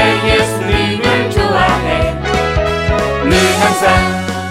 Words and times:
좋아해 0.00 0.34
예수님을 0.34 1.30
좋아해 1.30 2.14
늘 3.24 3.36
항상 3.60 3.86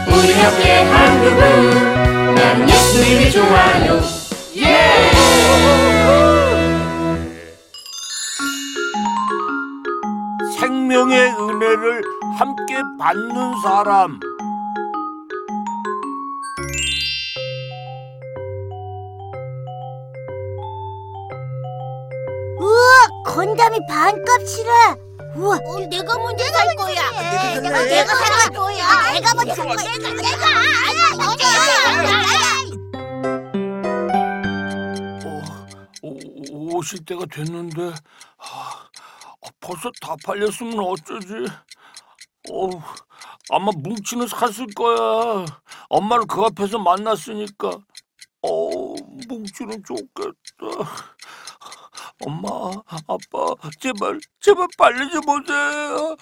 우리 0.08 0.30
옆에 0.44 0.84
한 0.84 1.24
그분 1.24 2.36
난 2.36 2.70
예수님이 2.70 3.32
좋아요 3.32 4.00
예! 4.58 5.10
생명의 10.60 11.32
은혜를 11.32 12.04
함께 12.38 12.82
받는 13.00 13.62
사람. 13.64 14.20
우와, 22.60 23.24
건담이 23.26 23.80
반값이라. 23.88 25.09
우와, 25.40 25.56
어, 25.56 25.80
내가 25.90 26.18
먼저 26.18 26.44
살 26.44 26.76
거야. 26.76 27.12
내가, 27.12 27.60
내가 27.62 27.84
내가 27.84 28.16
살살 28.16 28.50
거야. 28.52 29.14
내가 29.14 29.34
먼저 29.36 29.56
살 29.56 29.66
거야. 29.68 29.98
내가 29.98 30.10
내가 30.22 30.48
아니야. 30.90 31.10
어, 35.24 35.42
오, 36.04 36.78
오실 36.78 37.06
때가 37.06 37.26
됐는데 37.32 37.94
아, 38.38 38.90
벌써 39.62 39.90
다 40.02 40.16
팔렸으면 40.26 40.78
어쩌지? 40.80 41.34
어, 42.52 42.70
아마 43.52 43.72
뭉치는 43.78 44.28
샀을 44.28 44.68
거야. 44.76 45.46
엄마를 45.88 46.26
그 46.28 46.42
앞에서 46.42 46.80
만났으니까. 46.80 47.70
어, 48.42 48.94
뭉치는 49.30 49.84
좋겠다. 49.86 50.90
엄마, 52.26 52.50
아빠, 52.86 53.70
제발, 53.80 54.20
제발 54.42 54.68
빨리 54.78 55.10
좀 55.10 55.22
오세요. 55.30 56.16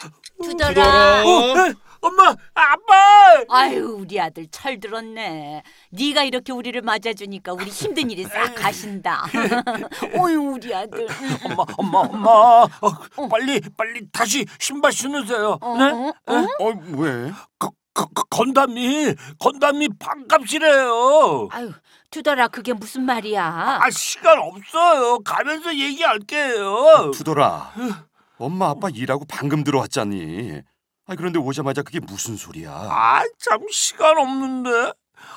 두더라. 0.44 1.23
어, 1.26 1.58
에, 1.58 1.73
엄마, 2.02 2.36
아빠. 2.54 3.44
아유 3.50 3.98
우리 4.02 4.20
아들 4.22 4.48
철 4.52 4.80
들었네. 4.80 5.64
네가 5.89 6.23
이렇게 6.23 6.52
우리를 6.54 6.80
맞아주니까 6.81 7.54
우리 7.54 7.66
힘든 7.72 8.12
일이 8.12 8.23
싹 8.26 8.54
가신다. 8.56 9.26
어유 10.20 10.39
우리 10.54 10.73
아들. 10.76 11.08
엄마, 11.44 11.64
엄마, 11.78 12.00
엄마, 12.02 12.30
어, 12.30 13.28
빨리, 13.30 13.59
빨리 13.76 14.08
다시 14.11 14.45
신발 14.59 14.92
신으세요. 14.92 15.58
어, 15.59 15.78
네? 15.78 15.92
어, 15.92 16.14
어? 16.28 16.48
어, 16.59 16.73
왜? 16.98 17.32
그, 17.58 17.70
그, 17.98 18.06
그 18.14 18.23
건담이, 18.30 19.16
건담이 19.40 19.90
반값이래요. 19.98 21.48
아유 21.52 21.72
두더라 22.12 22.48
그게 22.50 22.72
무슨 22.73 23.02
말이야? 23.04 23.80
아, 23.81 23.89
시간 23.89 24.38
없어요. 24.38 25.20
가면서 25.20 25.76
얘기할게요. 25.76 27.09
두더라. 27.12 27.73
엄마 28.38 28.70
아빠 28.70 28.89
일하고 28.94 29.26
방금 29.28 29.64
들어왔잖니. 29.64 30.62
아 31.08 31.16
그런데 31.16 31.39
오자마자 31.39 31.81
그게 31.81 32.00
무슨 32.00 32.38
소리야? 32.38 32.72
아, 32.72 33.23
참 33.39 33.62
시간 33.72 34.16
없는데. 34.20 34.92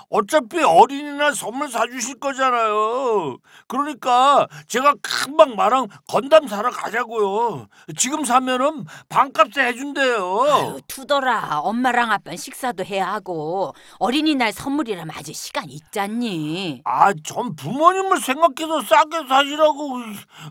어차피 0.08 0.62
어린이날 0.62 1.34
선물 1.34 1.68
사주실 1.70 2.18
거잖아요. 2.20 3.38
그러니까 3.68 4.46
제가 4.66 4.94
금방 5.02 5.56
마랑 5.56 5.86
건담 6.08 6.46
사러 6.46 6.70
가자고요. 6.70 7.68
지금 7.96 8.24
사면은 8.24 8.84
반값에 9.08 9.66
해준대요. 9.68 10.42
아유 10.42 10.80
두더라 10.88 11.60
엄마랑 11.60 12.10
아빠 12.10 12.34
식사도 12.34 12.84
해야 12.84 13.12
하고 13.12 13.74
어린이날 13.98 14.52
선물이라면 14.52 15.14
아직 15.16 15.34
시간 15.34 15.68
있잖니. 15.70 16.82
아, 16.84 17.12
전 17.24 17.54
부모님을 17.54 18.20
생각해서 18.20 18.82
싸게 18.82 19.26
사시라고 19.28 20.00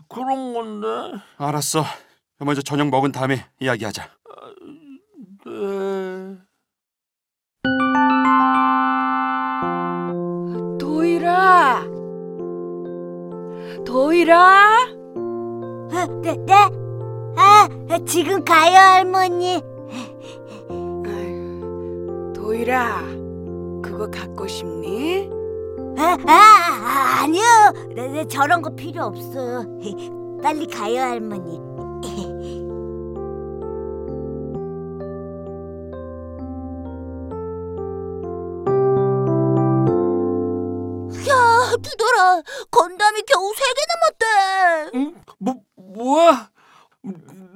그런 0.08 0.52
건데. 0.54 1.22
알았어. 1.36 1.84
먼저 2.38 2.62
저녁 2.62 2.88
먹은 2.88 3.12
다음에 3.12 3.44
이야기하자. 3.60 4.08
네. 5.46 6.36
도일아, 13.90 14.86
어, 15.16 16.06
네, 16.22 16.36
네. 16.46 16.54
아, 17.36 17.68
지금 18.06 18.44
가요, 18.44 18.78
할머니. 18.78 19.60
도일아, 22.32 23.02
그거 23.82 24.08
갖고 24.08 24.46
싶니? 24.46 25.28
아, 25.98 26.16
아, 26.24 27.22
아니요. 27.24 27.42
네, 27.96 28.06
네, 28.06 28.24
저런 28.28 28.62
거 28.62 28.70
필요 28.76 29.06
없어요. 29.06 29.64
빨리 30.40 30.68
가요, 30.68 31.00
할머니. 31.00 31.60
야, 42.20 42.42
두더라. 42.42 42.42
건담이 42.70 43.22
겨우 43.22 43.52
세개 43.54 43.80
남았대. 43.88 44.98
응? 44.98 45.22
뭐, 45.38 45.54
뭐야? 45.76 46.50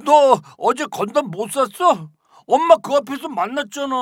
너 0.05 0.41
어제 0.57 0.87
건담 0.87 1.31
못 1.31 1.51
샀어? 1.51 2.09
엄마 2.47 2.77
그 2.77 2.95
앞에서 2.95 3.29
만났잖아. 3.29 3.97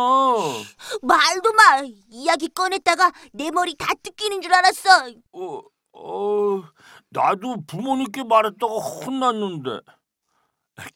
말도 1.02 1.52
마. 1.52 1.82
이야기 2.10 2.48
꺼냈다가 2.48 3.12
내 3.32 3.50
머리 3.50 3.74
다 3.76 3.92
뜯기는 4.02 4.40
줄 4.40 4.52
알았어. 4.52 4.88
어, 5.32 5.62
어, 5.92 6.62
나도 7.10 7.64
부모님께 7.66 8.24
말했다가 8.24 8.72
혼났는데. 8.72 9.80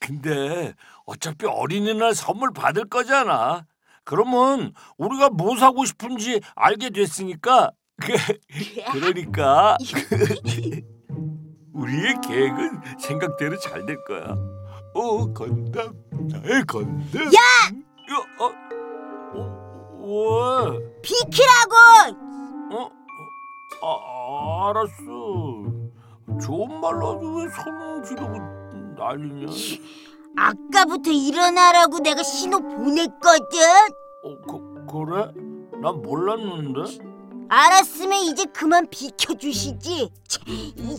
근데 0.00 0.74
어차피 1.04 1.46
어린이날 1.46 2.14
선물 2.14 2.52
받을 2.52 2.88
거잖아. 2.88 3.66
그러면 4.04 4.72
우리가 4.96 5.30
뭐 5.30 5.56
사고 5.56 5.84
싶은지 5.84 6.40
알게 6.54 6.90
됐으니까. 6.90 7.72
그러니까 8.92 9.76
우리의 11.72 12.14
계획은 12.26 12.80
생각대로 12.98 13.58
잘 13.58 13.84
될 13.86 14.02
거야. 14.04 14.34
어, 14.94 15.32
건담, 15.32 15.92
나의 16.30 16.64
건담. 16.66 17.24
야! 17.26 17.70
어, 18.40 18.50
어, 19.34 20.70
왜? 20.70 21.00
비키라고! 21.02 21.74
어? 22.72 22.90
아, 23.82 24.70
알았어. 24.70 24.96
좋은 26.40 26.80
말로 26.80 27.14
하지 27.14 27.26
왜 27.26 27.64
손을 27.64 28.02
지르고 28.04 28.38
난리냐? 28.98 29.46
아까부터 30.38 31.10
일어나라고 31.10 31.98
내가 32.00 32.22
신호 32.22 32.60
보냈거든. 32.60 33.58
어, 34.24 34.36
그, 34.46 34.86
그래? 34.86 35.32
난 35.82 36.00
몰랐는데? 36.02 37.15
알았으면 37.48 38.18
이제 38.24 38.44
그만 38.46 38.88
비켜주시지. 38.90 40.10
치, 40.28 40.40
이- 40.46 40.98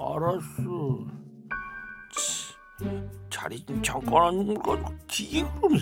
알았어. 0.00 1.06
치, 2.16 2.54
자리 3.30 3.64
좀 3.66 3.82
잠깐 3.82 4.54
거 4.54 4.72
가지고 4.72 4.94
기계 5.06 5.44
그러면 5.60 5.80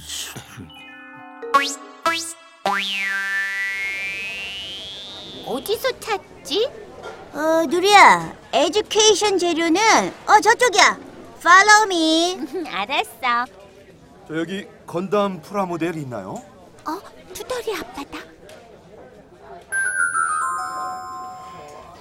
어디서 5.47 6.01
찾지? 6.01 6.69
어, 7.33 7.65
누리야, 7.69 8.35
에듀케이션 8.53 9.39
재료는 9.39 9.81
어 10.27 10.41
저쪽이야. 10.41 10.99
Follow 11.39 11.85
me. 11.85 12.67
알았어. 12.69 13.53
저 14.27 14.37
여기 14.39 14.67
건담 14.87 15.41
프라모델 15.43 15.97
있나요? 15.97 16.43
어, 16.87 17.01
투덜이 17.33 17.77
아빠다. 17.77 18.19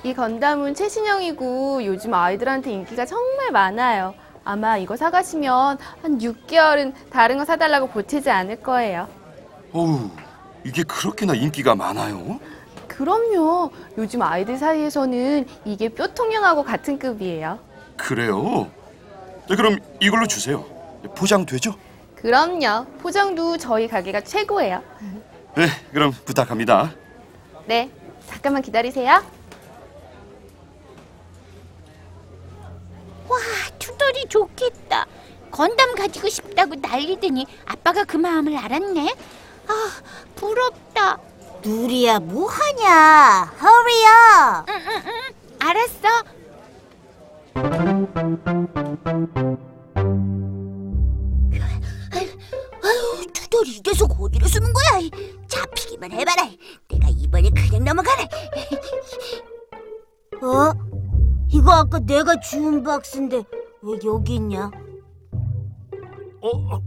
이 0.06 0.14
건담은 0.14 0.76
최신형이고 0.76 1.84
요즘 1.84 2.14
아이들한테 2.14 2.72
인기가 2.72 3.08
정말 3.08 3.50
많아요. 3.50 4.14
아마 4.44 4.78
이거 4.78 4.96
사가시면 4.96 5.80
한 6.04 6.20
6개월은 6.20 6.94
다른 7.10 7.40
거 7.40 7.46
사달라고 7.46 7.88
보채지 7.88 8.30
않을 8.30 8.62
거예요. 8.62 9.08
어우, 9.74 10.12
이게 10.64 10.84
그렇게나 10.84 11.34
인기가 11.34 11.74
많아요? 11.74 12.40
그럼요. 12.88 13.72
요즘 13.98 14.22
아이들 14.22 14.60
사이에서는 14.60 15.48
이게 15.66 15.90
뾰통형하고 15.90 16.64
같은 16.64 17.00
급이에요. 17.00 17.58
그래요? 17.98 18.70
네, 19.50 19.56
그럼 19.56 19.80
이걸로 20.00 20.28
주세요. 20.28 20.64
포장 21.16 21.48
되죠? 21.48 21.74
그럼요. 22.16 22.86
포장도 23.00 23.58
저희 23.58 23.88
가게가 23.88 24.22
최고예요. 24.22 24.84
네, 25.56 25.66
그럼 25.92 26.12
부탁합니다. 26.12 26.92
네. 27.66 27.90
잠깐만 28.28 28.62
기다리세요. 28.62 29.24
아무리 34.16 34.26
좋겠다. 34.30 35.06
건담 35.52 35.94
가지고 35.96 36.30
싶다고 36.30 36.76
난리더니 36.76 37.46
아빠가 37.66 38.06
그 38.06 38.16
마음을 38.16 38.56
알았네. 38.58 39.14
아, 39.68 39.92
부럽다. 40.36 41.20
누리야, 41.64 42.20
뭐하냐? 42.20 43.54
허리야! 43.62 44.66
알았어. 45.60 46.08
아유, 52.84 53.26
투덜이 53.34 53.82
계속 53.82 54.22
어디로 54.22 54.48
숨은 54.48 54.72
거야? 54.72 55.10
잡히기만 55.48 56.12
해봐라. 56.12 56.50
내가 56.90 57.10
이번에 57.10 57.50
그냥 57.50 57.84
넘어가래. 57.84 58.24
어? 60.42 60.74
이거 61.50 61.72
아까 61.72 62.00
내가 62.00 62.40
주운 62.40 62.84
박스인데 62.84 63.44
왜 63.82 64.00
여기 64.06 64.36
있냐? 64.36 64.70
어, 66.42 66.50
어, 66.50 66.82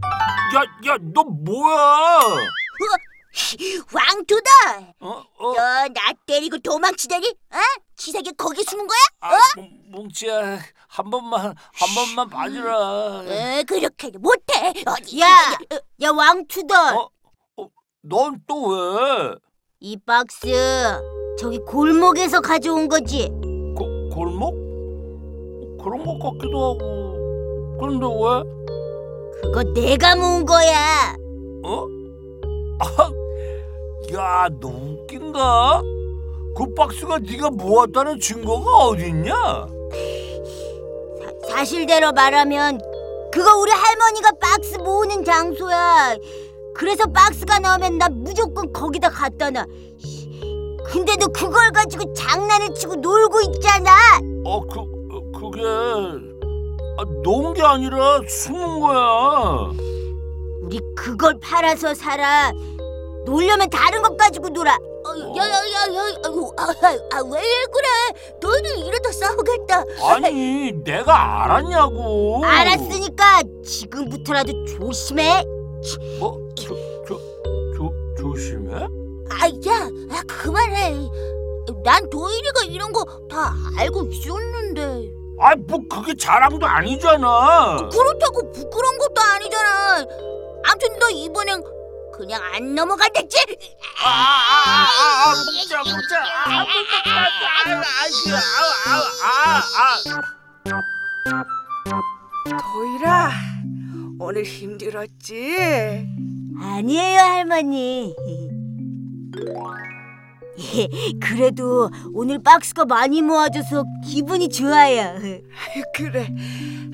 야, 0.55 0.61
야, 0.91 0.97
너 1.01 1.23
뭐야? 1.23 2.19
왕투다! 3.93 4.93
어, 4.99 5.23
어, 5.37 5.53
너 5.53 5.87
나 5.89 6.13
때리고 6.25 6.57
도망치다니? 6.59 7.27
어? 7.51 7.57
치사하게 7.95 8.31
거기 8.37 8.63
숨은 8.63 8.87
거야? 8.87 8.97
아, 9.21 9.37
뭉- 9.55 9.91
뭉치야, 9.91 10.59
한 10.87 11.09
번만, 11.09 11.41
한 11.41 11.95
번만 11.95 12.29
봐주라. 12.29 12.77
어, 12.77 13.63
그렇게 13.67 14.11
못해. 14.17 14.73
어디? 14.85 15.19
야, 15.21 15.27
야 16.01 16.09
왕투다. 16.11 16.97
어, 16.97 17.09
어, 17.57 17.67
넌 18.01 18.41
또 18.47 18.67
왜? 18.67 19.35
이 19.81 19.97
박스 20.05 20.47
저기 21.37 21.59
골목에서 21.59 22.41
가져온 22.41 22.87
거지? 22.87 23.27
고, 23.77 24.09
골목? 24.13 24.68
그런 25.83 26.03
것 26.05 26.19
같기도 26.19 26.73
하고. 26.73 27.77
그런데 27.79 28.05
왜? 28.05 28.43
그거 29.41 29.63
내가 29.73 30.15
모은 30.15 30.45
거야. 30.45 31.15
어? 31.63 31.87
아, 32.79 33.11
야, 34.13 34.49
너 34.59 34.67
웃긴가? 34.67 35.81
그 36.55 36.73
박스가 36.75 37.19
네가 37.19 37.51
모았다는 37.51 38.19
증거가 38.19 38.87
어딨냐? 38.87 39.33
사, 41.21 41.55
사실대로 41.55 42.11
말하면 42.11 42.79
그거 43.31 43.57
우리 43.59 43.71
할머니가 43.71 44.31
박스 44.41 44.77
모으는 44.77 45.23
장소야. 45.23 46.15
그래서 46.73 47.05
박스가 47.05 47.59
나오면 47.59 47.97
나 47.97 48.09
무조건 48.09 48.71
거기다 48.73 49.09
갖다 49.09 49.49
놔. 49.51 49.65
근데 50.85 51.15
너 51.17 51.27
그걸 51.27 51.71
가지고 51.71 52.11
장난을 52.13 52.73
치고 52.73 52.95
놀고 52.95 53.41
있잖아. 53.41 53.91
어, 54.43 54.61
그, 54.61 54.79
어, 54.79 54.85
그게 55.51 55.63
아, 56.97 57.03
놓은 57.23 57.53
게 57.53 57.61
아니라 57.61 58.19
숨은 58.27 58.79
거야. 58.81 59.71
우리 60.61 60.79
그걸 60.95 61.37
팔아서 61.41 61.93
살아. 61.93 62.51
놀려면 63.25 63.69
다른 63.69 64.01
것 64.01 64.15
가지고 64.17 64.49
놀아. 64.49 64.75
어, 64.75 65.35
야야야야, 65.37 66.15
아, 66.57 66.67
아, 67.15 67.21
왜 67.31 67.41
그래? 67.71 68.29
너희들 68.41 68.77
이러다 68.85 69.11
싸우겠다. 69.11 69.83
아니, 70.03 70.71
내가 70.83 71.43
알았냐고. 71.45 72.43
알았으니까 72.43 73.41
지금부터라도 73.63 74.65
조심해. 74.65 75.43
어? 76.19 76.37
조, 76.55 76.75
조, 77.07 77.17
조, 77.75 77.93
조심해? 78.17 78.73
아, 78.75 79.47
야, 79.69 79.89
아, 80.11 80.21
그만해. 80.27 80.95
난 81.83 82.09
도일이가 82.09 82.63
이런 82.67 82.91
거 82.91 83.05
다 83.29 83.53
알고 83.77 84.03
있었는데. 84.05 85.11
아, 85.41 85.55
뭐 85.55 85.79
그게 85.89 86.13
자랑도 86.15 86.65
아니잖아. 86.65 87.77
그렇다고 87.91 88.51
부끄러운 88.51 88.97
것도 88.99 89.21
아니잖아. 89.21 90.05
아무튼 90.65 90.99
너 90.99 91.09
이번엔 91.09 91.63
그냥 92.13 92.41
안 92.53 92.75
넘어간댔지? 92.75 93.37
아, 94.03 94.09
아, 94.09 94.11
아, 94.11 95.29
아, 95.29 95.33
묻자, 95.33 95.79
묻자. 95.79 96.19
아, 96.45 96.65
묻자, 96.65 98.35
아, 98.35 98.39
아, 98.85 98.99
아, 99.23 99.63
아, 99.77 99.93
아. 100.05 100.39
도일아, 102.73 103.31
오늘 104.19 104.43
힘들었지? 104.43 106.05
아니에요, 106.61 107.19
할머니. 107.21 108.13
그래도 111.21 111.89
오늘 112.13 112.41
박스가 112.41 112.85
많이 112.85 113.21
모아져서 113.21 113.85
기분이 114.05 114.49
좋아요. 114.49 115.01
아유, 115.19 115.41
그래. 115.95 116.27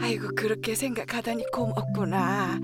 아이고 0.01 0.29
그렇게 0.35 0.75
생각하다니 0.75 1.45
고맙구나. 1.51 2.59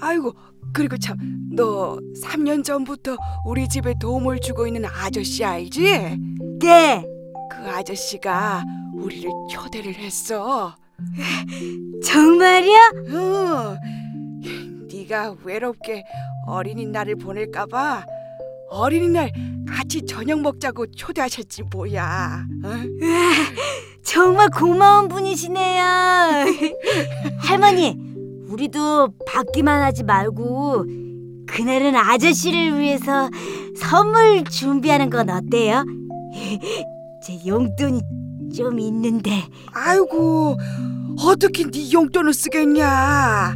아이고 0.00 0.34
그리고 0.72 0.96
참 0.98 1.16
너 1.52 1.98
3년 2.22 2.62
전부터 2.62 3.16
우리 3.46 3.66
집에 3.66 3.94
도움을 3.98 4.40
주고 4.40 4.66
있는 4.66 4.84
아저씨 4.84 5.42
알지? 5.42 6.18
네, 6.60 7.02
그 7.50 7.70
아저씨가 7.70 8.62
우리를 8.94 9.30
초대를 9.50 9.94
했어. 9.94 10.76
정말요? 12.04 12.74
응. 13.08 13.78
네가 14.92 15.36
외롭게 15.44 16.04
어린이날을 16.46 17.16
보낼까 17.16 17.64
봐 17.66 18.04
어린이날 18.70 19.32
같이 19.68 20.04
저녁 20.06 20.40
먹자고 20.40 20.86
초대하셨지 20.92 21.64
뭐야. 21.72 22.44
어? 22.64 22.68
정말 24.02 24.48
고마운 24.50 25.08
분이시네요. 25.08 25.84
할머니, 27.38 27.96
우리도 28.48 29.12
받기만 29.26 29.82
하지 29.82 30.04
말고 30.04 30.84
그날은 31.46 31.96
아저씨를 31.96 32.78
위해서 32.78 33.30
선물 33.76 34.44
준비하는 34.44 35.10
건 35.10 35.30
어때요? 35.30 35.84
제 37.22 37.38
용돈이 37.46 38.00
좀 38.56 38.78
있는데. 38.78 39.42
아이고 39.72 40.56
어떻게 41.20 41.68
네 41.70 41.92
용돈을 41.92 42.32
쓰겠냐? 42.34 43.54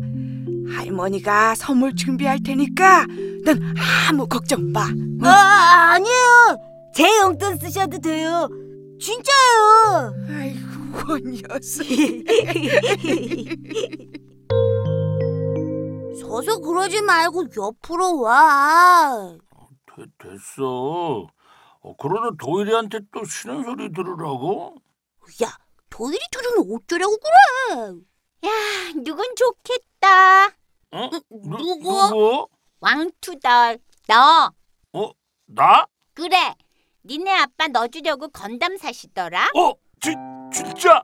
할머니가 0.72 1.54
선물 1.54 1.94
준비할 1.94 2.40
테니까 2.42 3.06
넌 3.44 3.60
아무 4.08 4.26
걱정 4.26 4.72
마. 4.72 4.86
아, 5.22 5.92
아니에요. 5.94 6.56
제 6.94 7.04
용돈 7.18 7.56
쓰셔도 7.58 7.98
돼요. 7.98 8.48
진짜요. 9.00 10.14
아이고 10.28 11.18
녀석. 11.18 11.86
서서 16.20 16.58
그러지 16.60 17.00
말고 17.02 17.46
옆으로 17.56 18.20
와. 18.20 19.36
되, 19.96 20.04
됐어. 20.18 21.26
어, 21.82 21.96
그러다 21.96 22.36
도일이한테 22.38 23.00
또 23.12 23.24
싫은 23.24 23.64
소리 23.64 23.90
들으라고? 23.92 24.76
야, 25.42 25.48
도일이 25.88 26.18
들으면 26.30 26.66
어쩌라고 26.76 27.16
그래? 27.18 27.32
야, 28.44 28.50
누군 29.02 29.24
좋겠다. 29.34 30.48
어? 30.92 31.08
누, 31.10 31.20
누구? 31.30 32.08
누구? 32.08 32.48
왕투덜. 32.80 33.78
너. 34.08 34.52
어? 34.92 35.10
나? 35.46 35.86
그래. 36.14 36.54
니네 37.04 37.30
아빠 37.30 37.68
너 37.68 37.86
주려고 37.88 38.28
건담 38.28 38.76
사시더라. 38.76 39.50
어? 39.54 39.72
지, 40.00 40.14
진짜? 40.52 41.02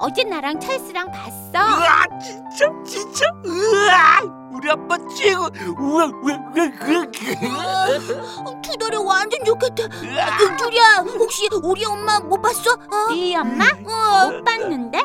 어제 0.00 0.24
나랑 0.24 0.58
찰스랑 0.58 1.10
봤어. 1.10 1.52
으아, 1.52 2.06
진짜, 2.18 2.66
진짜? 2.86 3.26
으아! 3.44 4.20
우리 4.50 4.70
아빠 4.70 4.96
최고! 5.14 5.42
우와, 5.78 6.06
우와, 6.06 6.34
우와, 6.56 6.64
우와, 6.86 8.60
투덜이 8.62 8.96
완전 8.96 9.44
좋겠다. 9.44 9.84
으아! 9.84 10.38
은줄이야, 10.40 11.04
혹시 11.18 11.48
우리 11.62 11.84
엄마 11.84 12.18
못 12.18 12.40
봤어? 12.40 12.72
어? 12.72 13.12
네 13.14 13.36
엄마? 13.36 13.66
어. 13.66 14.30
못 14.30 14.42
봤는데? 14.42 14.98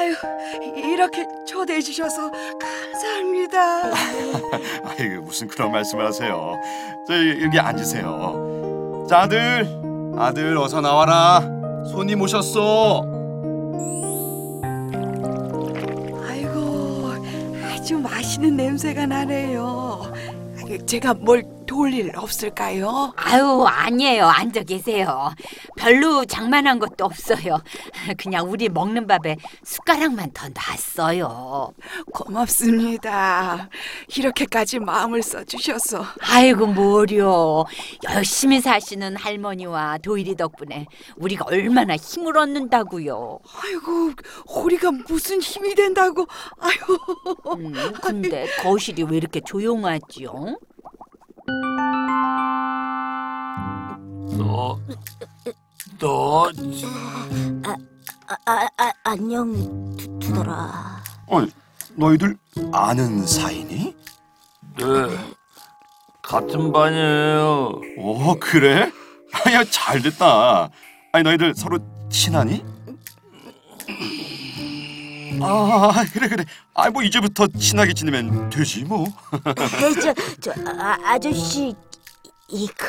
아유 0.00 0.14
이렇게 0.76 1.26
초대해 1.46 1.80
주셔서 1.82 2.30
감사합니다. 2.58 3.90
아이고 4.98 5.22
무슨 5.22 5.46
그런 5.46 5.70
말씀을 5.72 6.06
하세요. 6.06 6.54
저 7.06 7.14
여기 7.42 7.58
앉으세요. 7.60 9.06
자 9.08 9.20
아들, 9.20 9.66
아들 10.16 10.56
어서 10.56 10.80
나와라. 10.80 11.42
손님 11.90 12.22
오셨어. 12.22 13.02
아이고 16.26 17.12
아주 17.70 17.98
맛있는 17.98 18.56
냄새가 18.56 19.04
나네요. 19.04 20.00
아유, 20.64 20.86
제가 20.86 21.12
뭘 21.12 21.44
도울 21.70 21.94
일 21.94 22.10
없을까요? 22.16 23.12
아유 23.14 23.64
아니에요. 23.64 24.24
앉아 24.26 24.64
계세요. 24.64 25.32
별로 25.76 26.24
장만한 26.24 26.80
것도 26.80 27.04
없어요. 27.04 27.62
그냥 28.18 28.50
우리 28.50 28.68
먹는 28.68 29.06
밥에 29.06 29.36
숟가락만 29.62 30.32
더 30.32 30.48
놨어요. 30.48 31.72
고맙습니다. 32.12 33.68
이렇게까지 34.16 34.80
마음을 34.80 35.22
써주셔서. 35.22 36.04
아이고 36.22 36.66
뭐려. 36.66 37.64
열심히 38.12 38.60
사시는 38.60 39.14
할머니와 39.14 39.98
도일이 39.98 40.34
덕분에 40.34 40.86
우리가 41.18 41.44
얼마나 41.46 41.94
힘을 41.94 42.36
얻는다고요. 42.36 43.38
아이고 43.62 44.10
우리가 44.64 44.90
무슨 45.06 45.40
힘이 45.40 45.76
된다고. 45.76 46.26
아유. 46.58 46.98
음, 47.54 47.92
근데 48.02 48.48
거실이 48.60 49.04
왜 49.04 49.18
이렇게 49.18 49.40
조용하지요? 49.40 50.56
너, 54.38 54.78
너, 55.98 56.50
아, 57.64 57.76
아, 58.46 58.68
아 58.76 58.92
안녕, 59.04 59.96
투, 59.96 60.18
투덜아. 60.18 61.02
아니, 61.30 61.50
너희들 61.96 62.36
아는 62.72 63.26
사이니? 63.26 63.94
네, 64.78 64.84
같은 66.22 66.72
반이에요. 66.72 67.80
어, 67.98 68.34
그래? 68.40 68.90
야, 69.52 69.64
잘 69.70 70.00
됐다. 70.02 70.70
아니, 71.12 71.24
너희들 71.24 71.54
서로 71.54 71.78
친하니? 72.08 72.64
아, 75.42 76.04
그래, 76.12 76.28
그래. 76.28 76.44
아, 76.74 76.90
뭐 76.90 77.02
이제부터 77.02 77.46
친하게 77.48 77.92
지내면 77.92 78.50
되지, 78.50 78.84
뭐. 78.84 79.06
저, 80.00 80.14
저 80.40 80.52
아, 80.78 80.98
아저씨 81.04 81.74
이거 82.48 82.86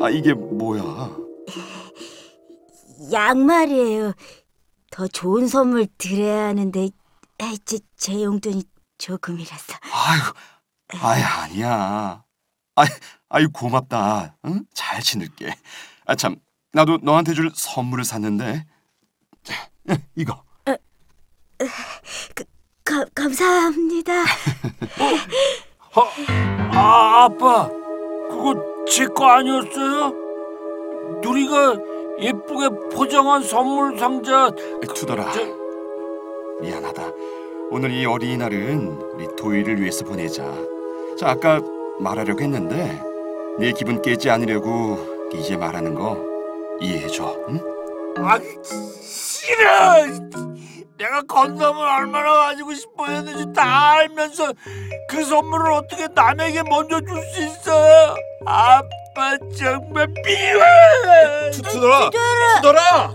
아, 0.00 0.10
이게 0.10 0.32
뭐야? 0.34 1.10
양말이에요. 3.12 4.12
더 4.90 5.06
좋은 5.08 5.46
선물 5.48 5.86
드려야 5.98 6.48
하는데 6.48 6.90
아, 7.40 7.54
제, 7.64 7.78
제 7.96 8.22
용돈이 8.22 8.64
조금이라서. 8.98 9.74
아이고, 9.92 11.04
아이 11.06 11.22
아니야. 11.22 12.22
아이, 12.74 12.86
아이 13.30 13.46
고맙다. 13.46 14.36
응? 14.44 14.64
잘 14.74 15.00
지낼게. 15.00 15.54
아 16.04 16.14
참, 16.14 16.36
나도 16.72 16.98
너한테 17.02 17.32
줄 17.32 17.50
선물을 17.54 18.04
샀는데. 18.04 18.66
자, 19.42 19.54
이거. 20.16 20.44
가, 22.84 23.04
감사합니다. 23.14 24.12
아, 26.72 27.24
아빠, 27.24 27.68
그거 28.28 28.84
제 28.86 29.06
거 29.06 29.26
아니었어요? 29.26 30.12
누리가 31.22 31.76
예쁘게 32.20 32.68
포장한 32.94 33.42
선물 33.42 33.98
상자. 33.98 34.50
투더라. 34.94 35.30
저, 35.32 35.40
미안하다. 36.60 37.10
오늘 37.70 37.92
이 37.92 38.04
어린이날은 38.04 38.86
우리 39.14 39.28
도희를 39.36 39.80
위해서 39.80 40.04
보내자. 40.04 40.44
자, 41.18 41.30
아까 41.30 41.60
말하려고 41.98 42.40
했는데 42.40 43.00
네 43.58 43.72
기분 43.72 44.00
깨지 44.02 44.30
않으려고 44.30 45.28
이제 45.34 45.56
말하는 45.56 45.94
거 45.94 46.18
이해해줘. 46.80 47.36
응? 47.50 47.60
아, 48.18 48.38
싫어. 49.02 50.06
내가 50.98 51.22
건담을 51.22 51.80
얼마나 51.82 52.34
가지고 52.48 52.74
싶어 52.74 53.06
했는지 53.06 53.50
다 53.54 53.92
알면서 53.92 54.52
그 55.08 55.24
선물을 55.24 55.72
어떻게 55.72 56.06
남에게 56.14 56.62
먼저 56.64 57.00
줄 57.00 57.22
수 57.32 57.42
있어요? 57.42 58.14
아빠 58.44 59.38
정말 59.56 60.08
미워해. 60.24 61.50
투더라. 61.52 62.10
투더라. 62.56 63.14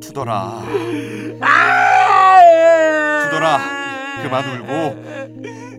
투더라. 0.00 0.62
투더라. 3.22 3.58
그만 4.22 4.44
울고 4.44 5.27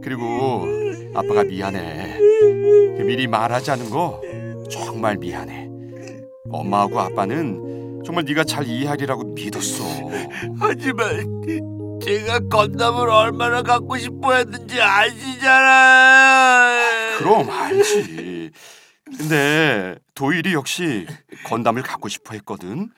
그리고 0.10 0.66
아빠가 1.13 1.44
미안해. 1.44 2.18
그 2.18 3.04
미리 3.06 3.28
말하지 3.28 3.70
않은 3.70 3.92
거 3.92 4.20
정말 4.68 5.18
미안해. 5.18 5.70
엄마하고 6.50 7.00
아빠는 7.00 8.01
정말 8.04 8.25
네가 8.25 8.44
잘 8.44 8.66
이해하리라고 8.66 9.36
믿었어. 9.36 9.84
하지만 10.60 12.00
제가 12.01 12.39
건담을 12.50 13.08
얼마나 13.08 13.62
갖고 13.62 14.00
싶어 14.00 14.34
했는지 14.34 14.82
아시잖아요. 14.82 16.00
그럼 17.20 17.48
알지. 17.48 18.50
근데 19.16 19.96
도일이 20.16 20.54
역시 20.54 21.06
건담을 21.46 21.84
갖고 21.84 22.10
싶어 22.10 22.34
했거든. 22.34 22.89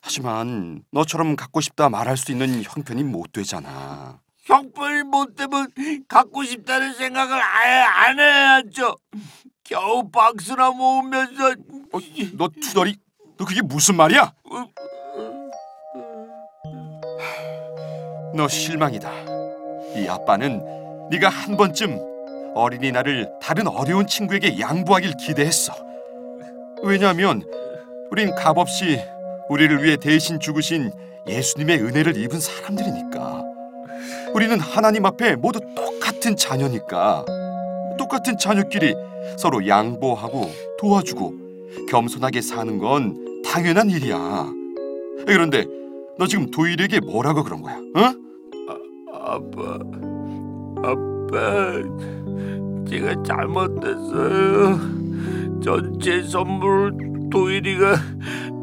하지만 0.00 0.82
너처럼 0.90 1.36
갖고 1.36 1.60
싶다 1.60 1.88
말할 1.88 2.16
수 2.16 2.32
있는 2.32 2.64
형편이 2.64 3.04
못 3.04 3.30
되잖아. 3.30 4.18
형편이 4.44 5.02
못 5.04 5.36
되면 5.36 5.68
갖고 6.08 6.42
싶다는 6.44 6.92
생각을 6.94 7.40
아예 7.40 7.80
안 7.82 8.18
해야죠. 8.18 8.96
겨우 9.64 10.08
박스나 10.10 10.70
모으면서 10.70 11.50
어, 11.92 11.98
너 12.34 12.48
투덜이 12.48 12.96
너 13.36 13.44
그게 13.44 13.62
무슨 13.62 13.96
말이야? 13.96 14.32
너 18.34 18.48
실망이다. 18.48 19.10
이 19.96 20.06
아빠는 20.08 21.08
네가 21.10 21.28
한 21.28 21.56
번쯤 21.56 21.98
어린이날을 22.54 23.38
다른 23.40 23.68
어려운 23.68 24.06
친구에게 24.06 24.58
양보하길 24.58 25.14
기대했어. 25.16 25.72
왜냐하면 26.82 27.42
우린 28.10 28.34
값없이 28.34 29.00
우리를 29.48 29.82
위해 29.82 29.96
대신 29.96 30.40
죽으신 30.40 30.90
예수님의 31.28 31.78
은혜를 31.82 32.16
입은 32.16 32.40
사람들이니까. 32.40 33.44
우리는 34.34 34.58
하나님 34.60 35.06
앞에 35.06 35.36
모두 35.36 35.60
똑같은 35.74 36.36
자녀니까. 36.36 37.24
똑같은 37.98 38.38
자녀끼리 38.38 38.94
서로 39.36 39.66
양보하고 39.66 40.50
도와주고 40.78 41.34
겸손하게 41.88 42.40
사는 42.40 42.78
건 42.78 43.42
당연한 43.44 43.90
일이야. 43.90 44.46
그런데 45.26 45.66
너 46.18 46.26
지금 46.26 46.50
도일에게 46.50 47.00
뭐라고 47.00 47.42
그런 47.42 47.62
거야? 47.62 47.76
어? 47.76 48.14
아빠, 49.12 49.78
아빠, 50.82 51.72
제가 52.88 53.22
잘못했어요. 53.22 54.78
전체 55.62 56.22
선물 56.22 56.92
도일이가 57.30 57.96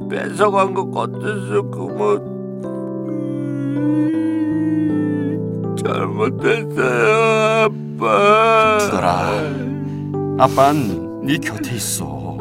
뺏어간 0.09 0.73
것 0.73 0.91
같아서 0.91 1.61
그만. 1.69 2.36
잘못했어요, 5.83 7.65
아빠. 7.65 8.77
두더라. 8.79 9.29
아빤 10.39 11.21
네 11.25 11.37
곁에 11.37 11.75
있어. 11.75 12.37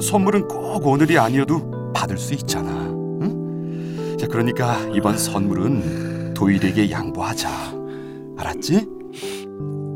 선물은 0.00 0.48
꼭 0.48 0.86
오늘이 0.86 1.18
아니어도 1.18 1.92
받을 1.92 2.18
수 2.18 2.34
있잖아. 2.34 2.70
응? 2.70 4.16
자, 4.18 4.26
그러니까 4.26 4.78
이번 4.94 5.16
선물은 5.16 6.34
도일에게 6.34 6.90
양보하자. 6.90 7.48
알았지? 8.36 8.86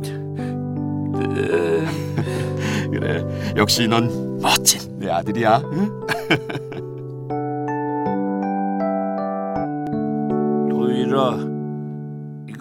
그래. 2.91 3.53
역시 3.57 3.87
넌 3.89 4.39
멋진 4.41 4.99
내 4.99 5.11
아들이야. 5.11 5.63
응? 5.73 6.01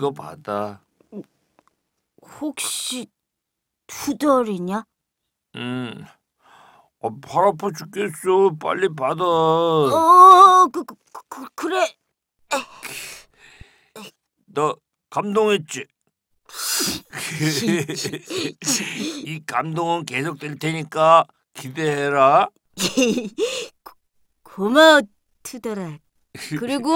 이거 0.10 0.12
받아. 0.12 0.82
혹시 2.42 3.08
투덜이냐? 3.88 4.84
응. 5.56 6.06
어, 7.00 7.20
팔 7.20 7.46
아파 7.46 7.70
죽겠어. 7.72 8.56
빨리 8.60 8.90
받아. 8.94 9.24
어, 9.24 10.68
그, 10.72 10.84
그, 10.84 10.96
그 11.30 11.46
그래. 11.56 11.96
너 14.48 14.76
감동했지? 15.10 15.86
이 19.26 19.42
감동은 19.46 20.06
계속될 20.06 20.58
테니까 20.58 21.26
기대해라. 21.54 22.50
고- 23.84 23.94
고마워 24.44 25.02
투덜아. 25.44 25.98
그리고 26.58 26.92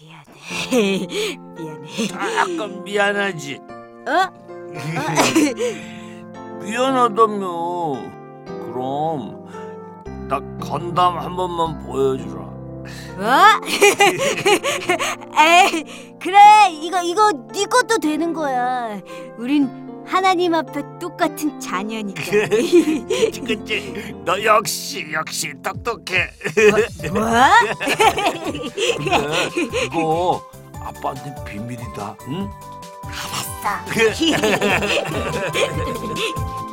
미안해. 0.00 1.36
미안해. 1.56 1.88
약간 2.36 2.82
미안하지. 2.82 3.60
어? 4.08 4.28
미안하다며. 6.64 7.46
그럼 8.44 9.46
나 10.28 10.40
건담 10.60 11.16
한 11.18 11.36
번만 11.36 11.78
보여주라. 11.86 12.40
뭐? 12.42 13.24
에이, 15.40 15.84
그래 16.20 16.38
이거 16.72 17.00
이거 17.02 17.30
네 17.52 17.64
것도 17.66 17.98
되는 17.98 18.32
거야. 18.32 19.00
우린 19.38 19.83
하나님 20.06 20.54
앞에 20.54 20.82
똑같은 21.00 21.58
자녀니까. 21.58 22.22
그치? 23.46 24.14
너 24.24 24.42
역시 24.42 25.06
역시 25.12 25.52
똑똑해. 25.62 26.30
뭐? 27.10 27.22
근데 28.98 29.86
이거 29.86 30.42
아빠한테 30.80 31.34
비밀이다. 31.44 32.16
응? 32.28 32.48
알았어. 33.04 33.84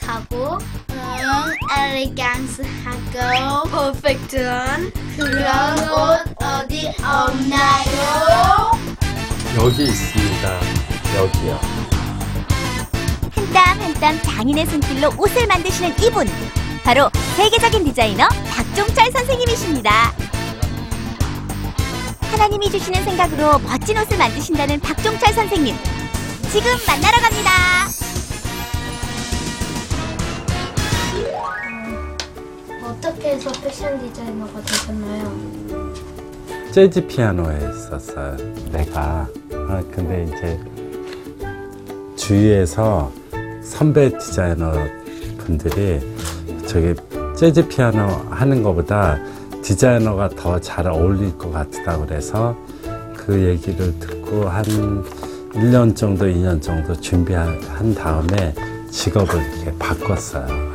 플라스틱하고 0.00 0.58
음, 0.90 1.52
엘레강스하고 1.78 3.68
퍼펙트한 3.70 4.92
그런 5.16 5.78
옷 5.78 6.42
어디 6.42 6.88
없나요? 6.98 8.72
여기 9.56 9.84
있습니다. 9.84 10.60
여기요. 11.16 11.60
한 13.34 13.52
땀 13.52 13.80
한 13.80 13.94
땀 13.94 14.22
장인의 14.22 14.66
손길로 14.66 15.12
옷을 15.18 15.46
만드시는 15.46 15.94
이분 16.02 16.26
바로 16.84 17.10
세계적인 17.36 17.84
디자이너 17.84 18.26
박종철 18.50 19.10
선생님이십니다. 19.12 20.12
하나님이 22.30 22.70
주시는 22.70 23.04
생각으로 23.04 23.58
멋진 23.58 23.98
옷을 23.98 24.16
만드신다는 24.16 24.80
박종철 24.80 25.32
선생님 25.34 25.76
지금 26.52 26.70
만나러 26.86 27.18
갑니다. 27.20 27.79
해서 33.30 33.50
패션 33.62 33.98
디자이너가 34.00 34.60
되셨나요? 34.62 35.92
재즈 36.72 37.06
피아노에 37.06 37.56
있었어요. 37.58 38.36
내가. 38.72 39.28
아, 39.52 39.82
근데 39.94 40.24
이제 40.24 40.58
주위에서 42.16 43.12
선배 43.62 44.10
디자이너 44.18 44.72
분들이 45.38 46.00
저기 46.66 46.94
재즈 47.36 47.68
피아노 47.68 48.02
하는 48.30 48.62
것보다 48.64 49.18
디자이너가 49.62 50.30
더 50.30 50.58
잘 50.58 50.88
어울릴 50.88 51.38
것 51.38 51.52
같다 51.52 51.98
그래서 51.98 52.56
그 53.16 53.38
얘기를 53.44 53.96
듣고 54.00 54.48
한 54.48 54.64
1년 55.52 55.94
정도, 55.94 56.26
2년 56.26 56.60
정도 56.60 56.98
준비한 57.00 57.60
다음에 57.94 58.52
직업을 58.90 59.40
이렇게 59.40 59.72
바꿨어요. 59.78 60.69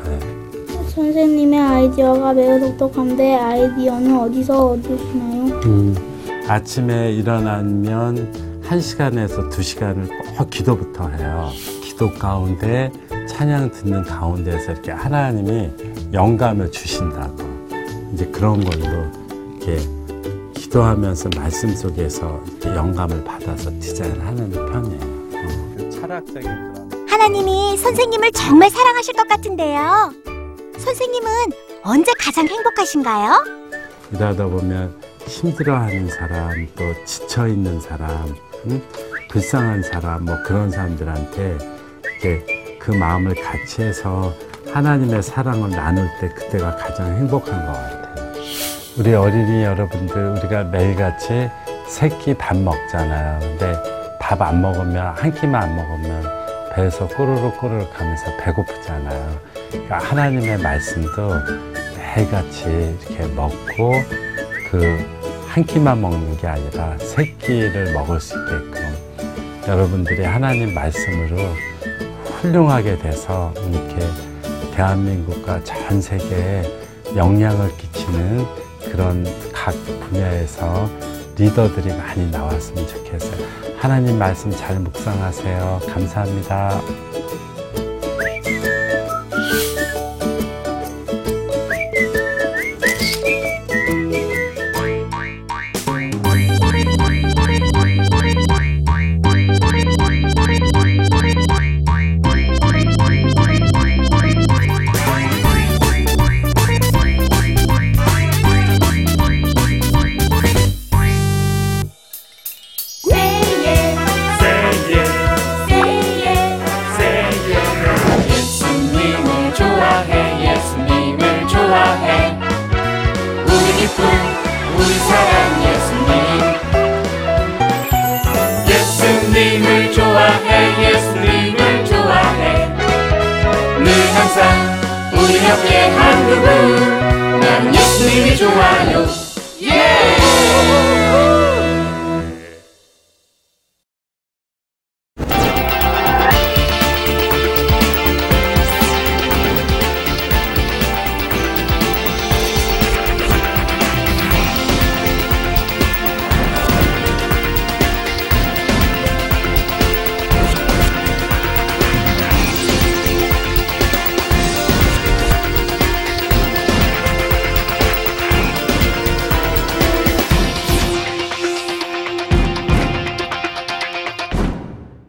네. 1.15 1.21
선생님의 1.21 1.59
아이디어가 1.61 2.33
매우 2.33 2.59
독특한데 2.59 3.35
아이디어는 3.35 4.19
어디서 4.19 4.71
얻으시나요? 4.71 5.61
음, 5.63 5.95
아침에 6.45 7.13
일어나면 7.13 8.61
한 8.61 8.81
시간에서 8.81 9.49
두 9.49 9.63
시간을 9.63 10.09
꼭 10.37 10.49
기도부터 10.49 11.07
해요. 11.07 11.51
기도 11.81 12.11
가운데 12.11 12.91
찬양 13.29 13.71
듣는 13.71 14.03
가운데서 14.03 14.73
이렇게 14.73 14.91
하나님이 14.91 15.69
영감을 16.11 16.69
주신다고 16.69 17.37
이제 18.13 18.25
그런 18.25 18.61
걸로 18.61 19.05
이렇게 19.55 19.79
기도하면서 20.53 21.29
말씀 21.37 21.73
속에서 21.73 22.41
이렇게 22.45 22.75
영감을 22.75 23.23
받아서 23.23 23.69
디자인하는 23.79 24.49
편이에요. 24.51 25.01
어, 25.01 25.75
그 25.77 25.89
철학적인 25.91 26.41
그런. 26.43 26.89
하나님이 27.07 27.77
선생님을 27.77 28.33
정말 28.33 28.69
사랑하실 28.69 29.13
것 29.13 29.25
같은데요. 29.29 30.24
선생님은 30.77 31.29
언제 31.83 32.11
가장 32.19 32.47
행복하신가요? 32.47 33.43
일하다 34.11 34.45
보면 34.47 34.93
힘들어하는 35.27 36.07
사람, 36.09 36.67
또 36.75 36.83
지쳐 37.05 37.47
있는 37.47 37.79
사람, 37.79 38.33
음? 38.65 38.81
불쌍한 39.29 39.83
사람, 39.83 40.25
뭐 40.25 40.35
그런 40.43 40.69
사람들한테 40.69 41.57
이렇게 42.03 42.77
그 42.79 42.91
마음을 42.91 43.33
같이 43.35 43.81
해서 43.81 44.33
하나님의 44.71 45.23
사랑을 45.23 45.69
나눌 45.71 46.07
때 46.19 46.29
그때가 46.29 46.75
가장 46.75 47.07
행복한 47.17 47.65
것 47.65 47.73
같아요. 47.73 48.33
우리 48.97 49.13
어린이 49.13 49.63
여러분들 49.63 50.29
우리가 50.37 50.65
매일같이 50.65 51.49
세 51.87 52.09
끼 52.19 52.33
밥 52.33 52.57
먹잖아요. 52.57 53.39
근데 53.39 53.73
밥 54.19 54.41
안 54.41 54.61
먹으면 54.61 55.13
한 55.15 55.33
끼만 55.33 55.63
안 55.63 55.75
먹으면 55.75 56.44
배에서 56.75 57.07
꼬르륵 57.07 57.57
꼬르륵 57.59 57.89
하면서 57.99 58.25
배고프잖아요. 58.37 59.39
그러니까 59.71 59.97
하나님의 59.99 60.57
말씀도 60.59 61.29
매일같이 61.97 62.63
이렇게 63.09 63.25
먹고 63.33 63.93
그 64.69 65.15
한 65.55 65.63
끼만 65.63 66.01
먹는 66.01 66.35
게 66.35 66.47
아니라 66.47 66.97
세 66.97 67.23
끼를 67.39 67.93
먹을 67.93 68.19
수 68.19 68.35
있게끔 68.37 68.93
여러분들이 69.65 70.25
하나님 70.25 70.73
말씀으로 70.73 71.37
훌륭하게 72.41 72.97
돼서 72.97 73.53
이렇게 73.71 74.05
대한민국과 74.75 75.63
전 75.63 76.01
세계에 76.01 76.61
영향을 77.15 77.69
끼치는 77.77 78.45
그런 78.91 79.25
각 79.53 79.73
분야에서 80.09 80.89
리더들이 81.37 81.95
많이 81.95 82.29
나왔으면 82.29 82.85
좋겠어요. 82.85 83.64
하나님 83.85 84.17
말씀 84.17 84.49
잘 84.49 84.79
묵상하세요. 84.79 85.81
감사합니다. 85.93 86.81